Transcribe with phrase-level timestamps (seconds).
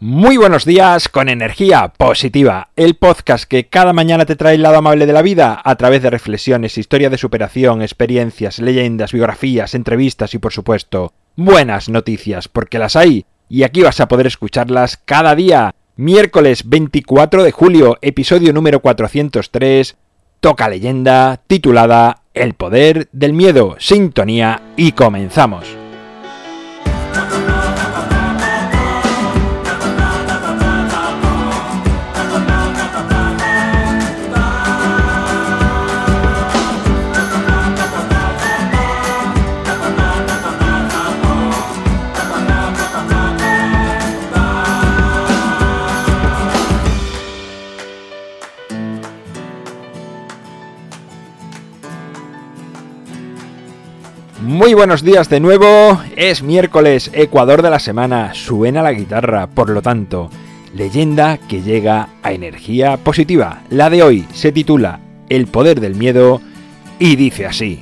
[0.00, 4.76] Muy buenos días con energía positiva, el podcast que cada mañana te trae el lado
[4.76, 10.34] amable de la vida a través de reflexiones, historia de superación, experiencias, leyendas, biografías, entrevistas
[10.34, 15.34] y por supuesto buenas noticias, porque las hay y aquí vas a poder escucharlas cada
[15.34, 15.74] día.
[15.96, 19.96] Miércoles 24 de julio, episodio número 403,
[20.38, 25.77] toca leyenda titulada El poder del miedo, sintonía y comenzamos.
[54.40, 59.68] Muy buenos días de nuevo, es miércoles, Ecuador de la semana, suena la guitarra, por
[59.68, 60.30] lo tanto,
[60.72, 63.62] leyenda que llega a energía positiva.
[63.68, 66.40] La de hoy se titula El poder del miedo
[67.00, 67.80] y dice así.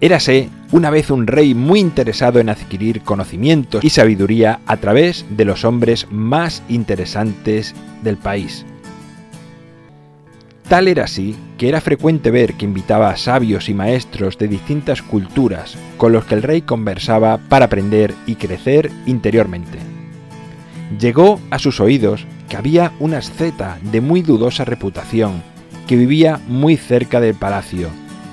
[0.00, 5.44] Érase una vez un rey muy interesado en adquirir conocimientos y sabiduría a través de
[5.44, 8.64] los hombres más interesantes del país.
[10.72, 15.02] Tal era así que era frecuente ver que invitaba a sabios y maestros de distintas
[15.02, 19.78] culturas con los que el rey conversaba para aprender y crecer interiormente.
[20.98, 25.42] Llegó a sus oídos que había un asceta de muy dudosa reputación
[25.86, 27.90] que vivía muy cerca del palacio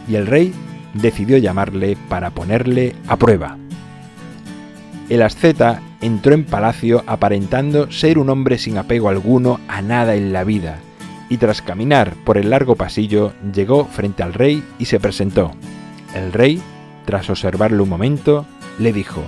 [0.08, 0.54] y el rey
[0.94, 3.58] decidió llamarle para ponerle a prueba.
[5.10, 10.32] El asceta entró en palacio aparentando ser un hombre sin apego alguno a nada en
[10.32, 10.80] la vida
[11.30, 15.52] y tras caminar por el largo pasillo llegó frente al rey y se presentó.
[16.16, 16.62] El rey,
[17.06, 18.46] tras observarlo un momento,
[18.80, 19.24] le dijo,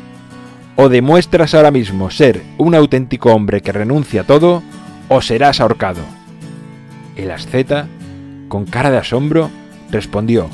[0.75, 4.63] o demuestras ahora mismo ser un auténtico hombre que renuncia a todo,
[5.09, 6.01] o serás ahorcado.
[7.15, 7.87] El asceta,
[8.47, 9.49] con cara de asombro,
[9.91, 10.49] respondió,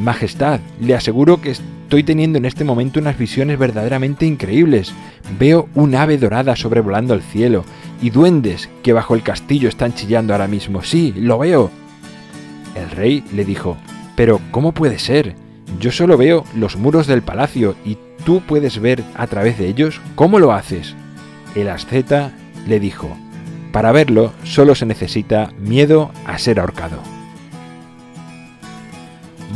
[0.00, 4.92] Majestad, le aseguro que estoy teniendo en este momento unas visiones verdaderamente increíbles.
[5.38, 7.64] Veo un ave dorada sobrevolando el cielo
[8.02, 10.82] y duendes que bajo el castillo están chillando ahora mismo.
[10.82, 11.70] Sí, lo veo.
[12.74, 13.76] El rey le dijo,
[14.16, 15.36] pero ¿cómo puede ser?
[15.80, 20.00] Yo solo veo los muros del palacio y tú puedes ver a través de ellos.
[20.16, 20.94] ¿Cómo lo haces?
[21.54, 22.32] El asceta
[22.66, 23.16] le dijo,
[23.72, 26.98] para verlo solo se necesita miedo a ser ahorcado.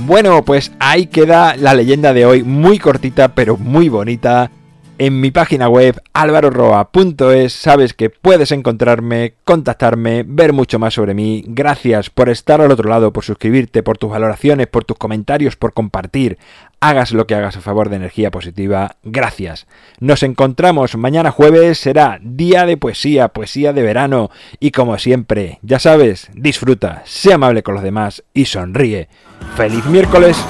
[0.07, 4.51] Bueno, pues ahí queda la leyenda de hoy, muy cortita pero muy bonita.
[4.99, 11.45] En mi página web alvaroroa.es sabes que puedes encontrarme, contactarme, ver mucho más sobre mí.
[11.47, 15.75] Gracias por estar al otro lado, por suscribirte, por tus valoraciones, por tus comentarios, por
[15.75, 16.39] compartir.
[16.81, 18.97] Hagas lo que hagas a favor de energía positiva.
[19.03, 19.67] Gracias.
[20.01, 24.31] Nos encontramos mañana jueves, será día de poesía, poesía de verano.
[24.61, 29.11] Y como siempre, ya sabes, disfruta, sea amable con los demás y sonríe.
[29.57, 30.43] ¡Feliz miércoles!